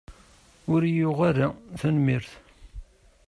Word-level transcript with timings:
Ur 0.71 0.81
iyi-yuɣ 0.83 1.19
ara, 1.29 1.47
tanemmirt. 1.79 2.31